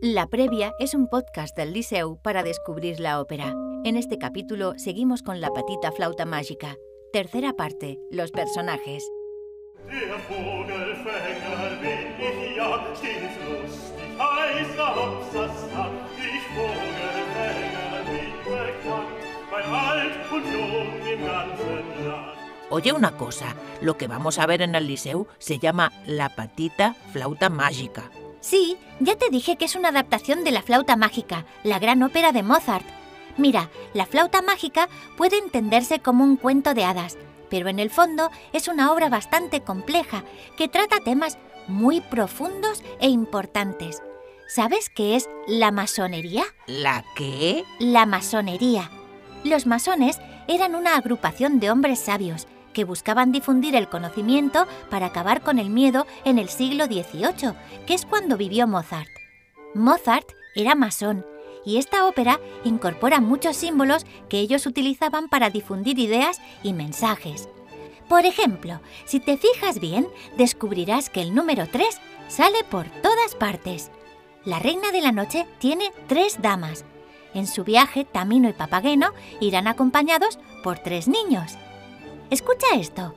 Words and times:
La 0.00 0.28
Previa 0.28 0.74
es 0.78 0.94
un 0.94 1.08
podcast 1.08 1.56
del 1.56 1.72
Liceu 1.72 2.20
para 2.22 2.44
descubrir 2.44 3.00
la 3.00 3.20
ópera. 3.20 3.52
En 3.84 3.96
este 3.96 4.16
capítulo 4.16 4.74
seguimos 4.76 5.24
con 5.24 5.40
La 5.40 5.50
Patita 5.50 5.90
Flauta 5.90 6.24
Mágica. 6.24 6.76
Tercera 7.12 7.54
parte, 7.54 7.98
los 8.08 8.30
personajes. 8.30 9.02
Oye 22.70 22.92
una 22.92 23.16
cosa, 23.16 23.56
lo 23.80 23.96
que 23.96 24.06
vamos 24.06 24.38
a 24.38 24.46
ver 24.46 24.62
en 24.62 24.76
el 24.76 24.86
Liceu 24.86 25.26
se 25.38 25.58
llama 25.58 25.90
La 26.06 26.36
Patita 26.36 26.94
Flauta 27.12 27.48
Mágica. 27.50 28.12
Sí, 28.40 28.76
ya 29.00 29.16
te 29.16 29.30
dije 29.30 29.56
que 29.56 29.64
es 29.64 29.74
una 29.74 29.88
adaptación 29.88 30.44
de 30.44 30.52
La 30.52 30.62
Flauta 30.62 30.96
Mágica, 30.96 31.44
la 31.64 31.78
gran 31.78 32.02
ópera 32.02 32.32
de 32.32 32.42
Mozart. 32.42 32.86
Mira, 33.36 33.70
la 33.94 34.04
flauta 34.04 34.42
mágica 34.42 34.88
puede 35.16 35.38
entenderse 35.38 36.00
como 36.00 36.24
un 36.24 36.36
cuento 36.36 36.74
de 36.74 36.84
hadas, 36.84 37.16
pero 37.48 37.68
en 37.68 37.78
el 37.78 37.88
fondo 37.88 38.30
es 38.52 38.66
una 38.66 38.92
obra 38.92 39.08
bastante 39.08 39.60
compleja 39.60 40.24
que 40.56 40.66
trata 40.66 40.98
temas 40.98 41.38
muy 41.68 42.00
profundos 42.00 42.82
e 43.00 43.08
importantes. 43.08 44.02
¿Sabes 44.48 44.90
qué 44.90 45.14
es 45.14 45.28
la 45.46 45.70
masonería? 45.70 46.42
¿La 46.66 47.04
qué? 47.14 47.64
La 47.78 48.06
masonería. 48.06 48.90
Los 49.44 49.66
masones 49.66 50.18
eran 50.48 50.74
una 50.74 50.96
agrupación 50.96 51.60
de 51.60 51.70
hombres 51.70 52.00
sabios 52.00 52.48
que 52.72 52.84
buscaban 52.84 53.32
difundir 53.32 53.74
el 53.74 53.88
conocimiento 53.88 54.66
para 54.90 55.06
acabar 55.06 55.42
con 55.42 55.58
el 55.58 55.70
miedo 55.70 56.06
en 56.24 56.38
el 56.38 56.48
siglo 56.48 56.86
XVIII, 56.86 57.54
que 57.86 57.94
es 57.94 58.06
cuando 58.06 58.36
vivió 58.36 58.66
Mozart. 58.66 59.10
Mozart 59.74 60.28
era 60.54 60.74
masón 60.74 61.24
y 61.64 61.76
esta 61.76 62.06
ópera 62.06 62.40
incorpora 62.64 63.20
muchos 63.20 63.56
símbolos 63.56 64.06
que 64.28 64.38
ellos 64.38 64.66
utilizaban 64.66 65.28
para 65.28 65.50
difundir 65.50 65.98
ideas 65.98 66.40
y 66.62 66.72
mensajes. 66.72 67.48
Por 68.08 68.24
ejemplo, 68.24 68.80
si 69.04 69.20
te 69.20 69.36
fijas 69.36 69.80
bien, 69.80 70.08
descubrirás 70.36 71.10
que 71.10 71.20
el 71.20 71.34
número 71.34 71.68
3 71.70 72.00
sale 72.28 72.64
por 72.64 72.86
todas 73.02 73.34
partes. 73.34 73.90
La 74.44 74.58
reina 74.58 74.92
de 74.92 75.02
la 75.02 75.12
noche 75.12 75.46
tiene 75.58 75.92
tres 76.06 76.40
damas. 76.40 76.84
En 77.34 77.46
su 77.46 77.64
viaje, 77.64 78.06
Tamino 78.06 78.48
y 78.48 78.54
Papageno 78.54 79.12
irán 79.40 79.66
acompañados 79.66 80.38
por 80.62 80.78
tres 80.78 81.06
niños. 81.06 81.58
Escucha 82.30 82.66
esto. 82.76 83.14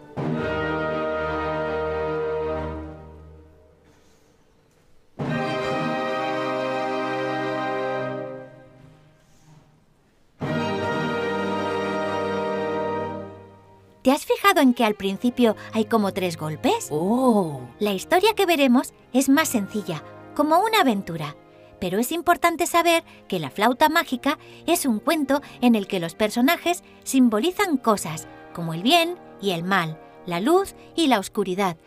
¿Te 14.01 14.11
has 14.11 14.25
fijado 14.25 14.61
en 14.61 14.73
que 14.73 14.83
al 14.83 14.95
principio 14.95 15.55
hay 15.73 15.85
como 15.85 16.13
tres 16.13 16.37
golpes? 16.37 16.87
Oh, 16.89 17.61
La 17.79 17.91
historia 17.93 18.33
que 18.33 18.45
veremos 18.45 18.93
es 19.13 19.29
más 19.29 19.49
sencilla, 19.49 20.03
como 20.35 20.59
una 20.59 20.81
aventura. 20.81 21.35
Pero 21.79 21.99
es 21.99 22.11
importante 22.11 22.65
saber 22.65 23.03
que 23.27 23.39
la 23.39 23.49
flauta 23.49 23.89
mágica 23.89 24.39
es 24.65 24.85
un 24.85 24.99
cuento 24.99 25.41
en 25.61 25.75
el 25.75 25.87
que 25.87 25.99
los 25.99 26.15
personajes 26.15 26.83
simbolizan 27.03 27.77
cosas 27.77 28.27
como 28.53 28.73
el 28.73 28.83
bien 28.83 29.17
y 29.41 29.52
el 29.52 29.63
mal, 29.63 29.99
la 30.25 30.39
luz 30.39 30.75
y 30.95 31.07
la 31.07 31.19
oscuridad. 31.19 31.77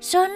Son, 0.00 0.30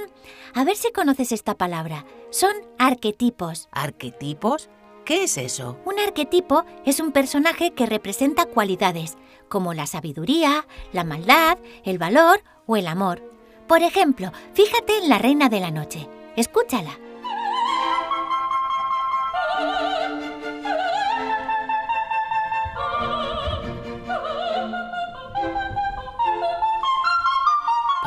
a 0.54 0.64
ver 0.64 0.76
si 0.76 0.92
conoces 0.92 1.32
esta 1.32 1.54
palabra, 1.54 2.04
son 2.30 2.52
arquetipos. 2.78 3.68
¿arquetipos? 3.72 4.70
¿Qué 5.04 5.24
es 5.24 5.38
eso? 5.38 5.78
Un 5.84 5.98
arquetipo 5.98 6.64
es 6.84 7.00
un 7.00 7.12
personaje 7.12 7.72
que 7.72 7.86
representa 7.86 8.44
cualidades, 8.44 9.16
como 9.48 9.72
la 9.72 9.86
sabiduría, 9.86 10.66
la 10.92 11.04
maldad, 11.04 11.58
el 11.84 11.98
valor 11.98 12.42
o 12.66 12.76
el 12.76 12.86
amor. 12.86 13.22
Por 13.66 13.82
ejemplo, 13.82 14.32
fíjate 14.54 14.98
en 14.98 15.08
la 15.08 15.18
Reina 15.18 15.48
de 15.48 15.60
la 15.60 15.70
Noche. 15.70 16.08
Escúchala. 16.36 17.07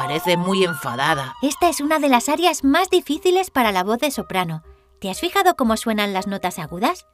Parece 0.01 0.35
muy 0.35 0.63
enfadada. 0.63 1.35
Esta 1.44 1.69
es 1.69 1.79
una 1.79 2.00
de 2.00 2.09
las 2.09 2.28
áreas 2.28 2.63
más 2.63 2.89
difíciles 2.89 3.51
para 3.51 3.72
la 3.72 3.84
voz 3.84 4.00
de 4.00 4.09
soprano. 4.09 4.63
¿Te 5.00 5.12
has 5.12 5.19
fijado 5.19 5.56
cómo 5.56 5.78
suenan 5.78 6.12
las 6.12 6.25
notas 6.25 6.57
agudas? 6.57 7.06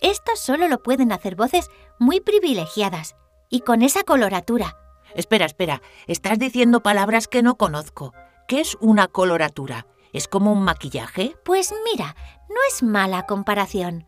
Esto 0.00 0.36
solo 0.36 0.68
lo 0.68 0.80
pueden 0.80 1.10
hacer 1.10 1.34
voces 1.34 1.68
muy 1.98 2.20
privilegiadas 2.20 3.16
y 3.50 3.62
con 3.62 3.82
esa 3.82 4.04
coloratura. 4.04 4.76
Espera, 5.16 5.46
espera, 5.46 5.82
estás 6.06 6.38
diciendo 6.38 6.80
palabras 6.80 7.26
que 7.26 7.42
no 7.42 7.56
conozco. 7.56 8.14
¿Qué 8.46 8.60
es 8.60 8.78
una 8.80 9.08
coloratura? 9.08 9.88
¿Es 10.12 10.28
como 10.28 10.52
un 10.52 10.62
maquillaje? 10.62 11.34
Pues 11.44 11.74
mira, 11.90 12.14
no 12.48 12.60
es 12.68 12.84
mala 12.84 13.26
comparación. 13.26 14.06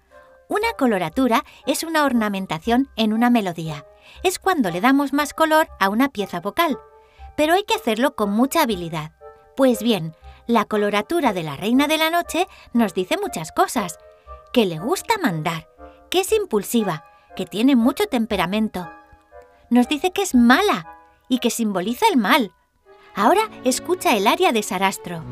Una 0.48 0.72
coloratura 0.78 1.44
es 1.66 1.82
una 1.82 2.04
ornamentación 2.04 2.90
en 2.94 3.12
una 3.12 3.28
melodía. 3.28 3.86
Es 4.22 4.38
cuando 4.38 4.70
le 4.70 4.80
damos 4.80 5.12
más 5.12 5.34
color 5.34 5.66
a 5.80 5.88
una 5.88 6.10
pieza 6.10 6.38
vocal. 6.38 6.78
Pero 7.36 7.54
hay 7.54 7.64
que 7.64 7.74
hacerlo 7.74 8.14
con 8.14 8.30
mucha 8.30 8.62
habilidad. 8.62 9.12
Pues 9.56 9.82
bien, 9.82 10.14
la 10.46 10.64
coloratura 10.64 11.32
de 11.32 11.42
la 11.42 11.56
Reina 11.56 11.86
de 11.86 11.98
la 11.98 12.10
Noche 12.10 12.46
nos 12.72 12.94
dice 12.94 13.16
muchas 13.20 13.52
cosas. 13.52 13.98
Que 14.52 14.66
le 14.66 14.78
gusta 14.78 15.14
mandar, 15.22 15.68
que 16.10 16.20
es 16.20 16.32
impulsiva, 16.32 17.04
que 17.36 17.46
tiene 17.46 17.76
mucho 17.76 18.06
temperamento. 18.06 18.90
Nos 19.70 19.88
dice 19.88 20.10
que 20.10 20.22
es 20.22 20.34
mala 20.34 20.98
y 21.28 21.38
que 21.38 21.50
simboliza 21.50 22.06
el 22.08 22.16
mal. 22.16 22.52
Ahora 23.14 23.48
escucha 23.64 24.16
el 24.16 24.26
aria 24.26 24.52
de 24.52 24.62
Sarastro. 24.62 25.22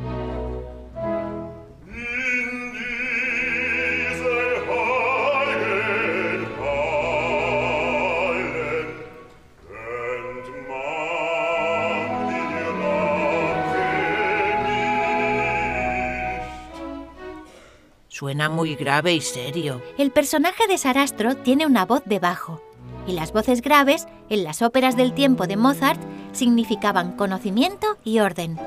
Suena 18.19 18.49
muy 18.49 18.75
grave 18.75 19.15
y 19.15 19.21
serio. 19.21 19.81
El 19.97 20.11
personaje 20.11 20.67
de 20.67 20.77
Sarastro 20.77 21.37
tiene 21.37 21.67
una 21.67 21.87
voz 21.87 22.03
de 22.05 22.19
bajo, 22.19 22.61
y 23.07 23.13
las 23.13 23.31
voces 23.31 23.63
graves, 23.63 24.09
en 24.29 24.43
las 24.43 24.61
óperas 24.61 24.97
del 24.97 25.15
tiempo 25.15 25.47
de 25.47 25.57
Mozart, 25.57 26.01
significaban 26.33 27.13
conocimiento 27.13 27.97
y 28.03 28.19
orden. 28.19 28.59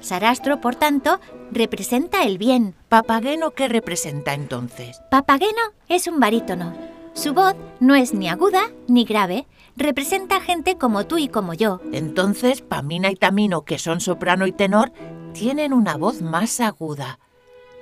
Sarastro, 0.00 0.60
por 0.60 0.74
tanto, 0.74 1.20
representa 1.50 2.24
el 2.24 2.36
bien. 2.36 2.74
¿Papageno 2.90 3.52
qué 3.52 3.66
representa 3.66 4.34
entonces? 4.34 5.00
Papageno 5.10 5.72
es 5.88 6.06
un 6.06 6.20
barítono. 6.20 6.74
Su 7.14 7.32
voz 7.32 7.54
no 7.80 7.94
es 7.94 8.12
ni 8.12 8.28
aguda 8.28 8.60
ni 8.88 9.06
grave, 9.06 9.46
representa 9.74 10.42
gente 10.42 10.76
como 10.76 11.06
tú 11.06 11.16
y 11.16 11.28
como 11.28 11.54
yo. 11.54 11.80
Entonces, 11.92 12.60
Pamina 12.60 13.10
y 13.10 13.16
Tamino, 13.16 13.64
que 13.64 13.78
son 13.78 14.02
soprano 14.02 14.46
y 14.46 14.52
tenor, 14.52 14.92
tienen 15.32 15.72
una 15.72 15.96
voz 15.96 16.20
más 16.20 16.60
aguda. 16.60 17.18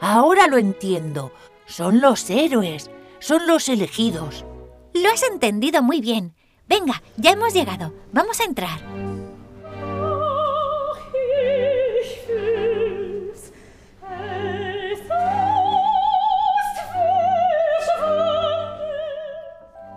Ahora 0.01 0.47
lo 0.47 0.59
entiendo. 0.59 1.33
Son 1.67 2.01
los 2.01 2.29
héroes, 2.31 2.91
son 3.19 3.47
los 3.47 3.69
elegidos. 3.69 4.45
Lo 4.95 5.11
has 5.11 5.23
entendido 5.23 5.83
muy 5.83 6.01
bien. 6.01 6.35
Venga, 6.69 7.03
ya 7.17 7.33
hemos 7.33 7.55
llegado. 7.55 7.93
Vamos 8.13 8.41
a 8.41 8.45
entrar. 8.45 8.81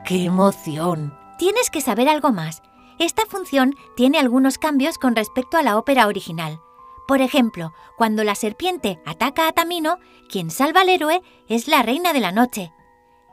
¡Qué 0.06 0.26
emoción! 0.26 1.16
Tienes 1.38 1.70
que 1.70 1.82
saber 1.82 2.10
algo 2.10 2.32
más. 2.32 2.64
Esta 2.98 3.28
función 3.28 3.76
tiene 3.96 4.18
algunos 4.18 4.58
cambios 4.58 4.98
con 4.98 5.16
respecto 5.16 5.58
a 5.58 5.62
la 5.62 5.78
ópera 5.78 6.08
original. 6.08 6.60
Por 7.10 7.22
ejemplo, 7.22 7.74
cuando 7.98 8.24
la 8.24 8.36
serpiente 8.36 9.02
ataca 9.04 9.48
a 9.48 9.52
Tamino, 9.52 9.98
quien 10.30 10.52
salva 10.52 10.82
al 10.82 10.90
héroe 10.90 11.24
es 11.48 11.68
la 11.68 11.82
reina 11.82 12.14
de 12.14 12.20
la 12.20 12.32
noche. 12.32 12.72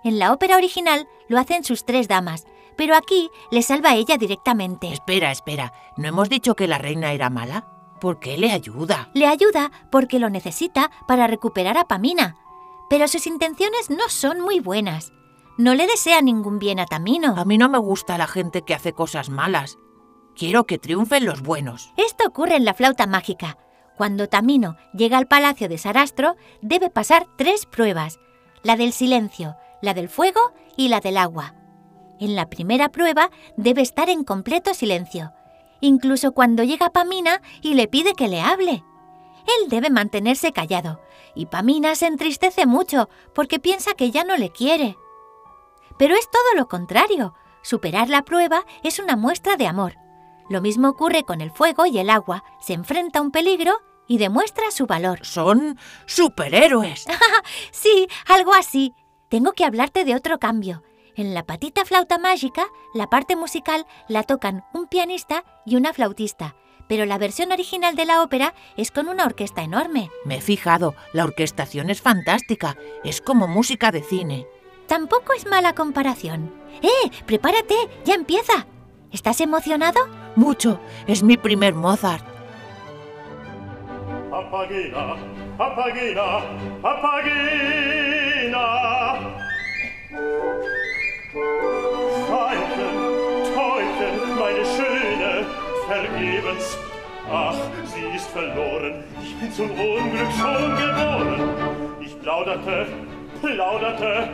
En 0.03 0.19
la 0.19 0.33
ópera 0.33 0.57
original 0.57 1.07
lo 1.29 1.39
hacen 1.39 1.63
sus 1.63 1.85
tres 1.85 2.09
damas, 2.09 2.47
pero 2.79 2.97
aquí 2.97 3.29
le 3.51 3.61
salva 3.61 3.91
a 3.91 3.95
ella 3.97 4.17
directamente. 4.17 4.91
Espera, 4.91 5.31
espera. 5.31 5.75
¿No 5.99 6.09
hemos 6.09 6.31
dicho 6.31 6.57
que 6.57 6.67
la 6.67 6.79
reina 6.79 7.13
era 7.13 7.29
mala? 7.29 7.69
¿Por 8.01 8.19
qué 8.19 8.39
le 8.39 8.51
ayuda? 8.51 9.11
Le 9.13 9.27
ayuda 9.27 9.71
porque 9.93 10.21
lo 10.21 10.31
necesita 10.31 10.91
para 11.07 11.27
recuperar 11.27 11.77
a 11.77 11.85
Pamina. 11.85 12.39
Pero 12.89 13.07
sus 13.09 13.27
intenciones 13.27 13.91
no 13.91 14.09
son 14.09 14.41
muy 14.41 14.59
buenas. 14.59 15.13
No 15.59 15.75
le 15.75 15.87
desea 15.87 16.23
ningún 16.23 16.59
bien 16.59 16.81
a 16.81 16.87
Tamino. 16.87 17.37
A 17.37 17.45
mí 17.45 17.59
no 17.59 17.69
me 17.69 17.77
gusta 17.77 18.17
la 18.17 18.27
gente 18.27 18.63
que 18.63 18.73
hace 18.73 18.95
cosas 18.95 19.29
malas. 19.29 19.77
Quiero 20.35 20.65
que 20.65 20.79
triunfen 20.79 21.27
los 21.27 21.43
buenos. 21.43 21.93
Esto 21.99 22.27
ocurre 22.27 22.57
en 22.57 22.65
la 22.65 22.73
flauta 22.73 23.07
mágica. 23.07 23.59
Cuando 23.97 24.29
Tamino 24.29 24.77
llega 24.93 25.19
al 25.19 25.27
palacio 25.27 25.69
de 25.69 25.79
Sarastro, 25.79 26.37
debe 26.61 26.91
pasar 26.91 27.27
tres 27.37 27.67
pruebas. 27.67 28.19
la 28.63 28.77
del 28.77 28.93
silencio, 28.93 29.57
la 29.81 29.95
del 29.95 30.09
fuego 30.09 30.41
y 30.77 30.89
la 30.89 30.99
del 31.01 31.17
agua. 31.19 31.55
En 32.19 32.35
la 32.35 32.49
primera 32.49 32.89
prueba 32.91 33.31
debe 33.57 33.83
estar 33.83 34.11
en 34.11 34.25
completo 34.25 34.75
silencio, 34.75 35.33
incluso 35.81 36.33
cuando 36.33 36.65
llega 36.65 36.91
Pamina 36.91 37.43
y 37.63 37.75
le 37.75 37.87
pide 37.87 38.15
que 38.15 38.27
le 38.27 38.41
hable. 38.41 38.83
Él 39.47 39.69
debe 39.69 39.91
mantenerse 39.91 40.53
callado, 40.53 41.01
y 41.37 41.47
Pamina 41.47 41.95
se 41.95 42.07
entristece 42.07 42.67
mucho 42.67 43.09
porque 43.35 43.61
piensa 43.61 43.95
que 43.95 44.11
ya 44.11 44.25
no 44.25 44.37
le 44.37 44.51
quiere. 44.51 44.97
Pero 45.99 46.17
es 46.17 46.29
todo 46.29 46.57
lo 46.57 46.67
contrario. 46.67 47.35
Superar 47.63 48.09
la 48.09 48.23
prueba 48.23 48.65
es 48.83 48.99
una 48.99 49.17
muestra 49.17 49.57
de 49.57 49.67
amor. 49.67 49.95
Lo 50.49 50.61
mismo 50.61 50.89
ocurre 50.89 51.25
con 51.25 51.41
el 51.41 51.51
fuego 51.51 51.87
y 51.87 51.99
el 51.99 52.11
agua. 52.11 52.45
Se 52.61 52.73
enfrenta 52.73 53.19
a 53.19 53.23
un 53.23 53.31
peligro 53.31 53.81
y 54.09 54.19
demuestra 54.19 54.71
su 54.71 54.87
valor. 54.87 55.25
Son 55.25 55.79
superhéroes. 56.07 57.07
Sí, 57.71 58.09
algo 58.27 58.55
así. 58.55 58.95
Tengo 59.29 59.53
que 59.53 59.65
hablarte 59.65 60.05
de 60.05 60.15
otro 60.15 60.39
cambio. 60.39 60.83
En 61.15 61.35
la 61.35 61.45
patita 61.45 61.85
flauta 61.85 62.19
mágica, 62.19 62.67
la 62.95 63.09
parte 63.09 63.37
musical 63.37 63.87
la 64.09 64.23
tocan 64.23 64.65
un 64.75 64.87
pianista 64.87 65.45
y 65.65 65.77
una 65.77 65.93
flautista, 65.93 66.57
pero 66.89 67.07
la 67.07 67.19
versión 67.19 67.53
original 67.53 67.97
de 67.97 68.05
la 68.05 68.23
ópera 68.23 68.55
es 68.77 68.91
con 68.91 69.09
una 69.09 69.25
orquesta 69.25 69.63
enorme. 69.63 70.11
Me 70.25 70.37
he 70.37 70.41
fijado, 70.41 70.95
la 71.13 71.25
orquestación 71.25 71.91
es 71.91 72.03
fantástica. 72.03 72.77
Es 73.05 73.21
como 73.21 73.49
música 73.49 73.91
de 73.91 74.03
cine. 74.03 74.47
Tampoco 74.87 75.33
es 75.33 75.47
mala 75.47 75.75
comparación. 75.75 76.53
¡Eh! 76.83 77.11
¡Prepárate! 77.27 77.75
¡Ya 78.05 78.15
empieza! 78.15 78.67
¿Estás 79.11 79.41
emocionado? 79.41 80.01
Mucho. 80.37 80.79
Es 81.07 81.23
mi 81.23 81.37
primer 81.37 81.75
Mozart. 81.75 82.25
Papagena, 84.31 85.17
Papagena, 85.57 86.43
Papagena. 86.83 88.67
Veilchen, 92.29 92.95
Täubchen, 93.55 94.15
meine 94.39 94.65
Schöne, 94.65 95.47
vergebens. 95.89 96.79
Ach, 97.31 97.57
sie 97.85 98.15
ist 98.15 98.29
verloren, 98.29 99.05
ich 99.23 99.35
bin 99.37 99.51
zum 99.53 99.71
Unglück 99.71 100.31
schon 100.39 100.77
geboren. 100.77 101.41
Ich 102.01 102.21
plauderte, 102.21 102.87
plauderte, 103.43 104.29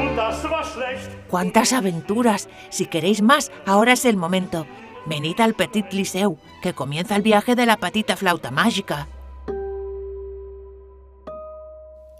und 0.00 0.16
das 0.16 0.44
war 0.50 0.64
schlecht. 0.64 1.10
¡Cuántas 1.30 1.72
aventuras! 1.72 2.48
Si 2.68 2.86
queréis 2.86 3.22
más, 3.22 3.50
ahora 3.64 3.92
es 3.92 4.04
el 4.04 4.16
momento. 4.16 4.66
Venid 5.06 5.38
al 5.40 5.54
Petit 5.54 5.92
Liceu, 5.92 6.38
que 6.62 6.72
comienza 6.72 7.14
el 7.16 7.22
viaje 7.22 7.54
de 7.54 7.66
la 7.66 7.76
patita 7.76 8.16
flauta 8.16 8.50
mágica. 8.50 9.08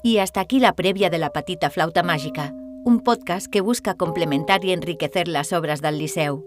Y 0.02 0.18
hasta 0.18 0.40
aquí 0.40 0.60
la 0.60 0.74
previa 0.74 1.08
de 1.08 1.16
la 1.16 1.30
patita 1.30 1.70
flauta 1.70 2.02
mágica, 2.02 2.52
un 2.84 3.00
podcast 3.00 3.46
que 3.46 3.62
busca 3.62 3.94
complementar 3.94 4.62
y 4.66 4.72
enriquecer 4.72 5.28
las 5.28 5.54
obras 5.54 5.80
del 5.80 5.98
Liceu. 5.98 6.44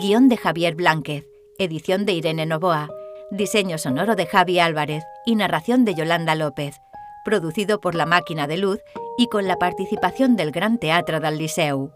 Guión 0.00 0.30
de 0.30 0.38
Javier 0.38 0.74
Blánquez, 0.74 1.26
edición 1.58 2.06
de 2.06 2.12
Irene 2.12 2.46
Novoa, 2.46 2.88
diseño 3.30 3.76
sonoro 3.76 4.16
de 4.16 4.24
Javi 4.24 4.58
Álvarez 4.58 5.04
y 5.26 5.34
narración 5.34 5.84
de 5.84 5.94
Yolanda 5.94 6.34
López, 6.34 6.76
producido 7.22 7.80
por 7.80 7.94
La 7.94 8.06
Máquina 8.06 8.46
de 8.46 8.56
Luz 8.56 8.80
y 9.18 9.26
con 9.26 9.46
la 9.46 9.56
participación 9.56 10.36
del 10.36 10.52
Gran 10.52 10.78
Teatro 10.78 11.20
del 11.20 11.36
Liceu. 11.36 11.92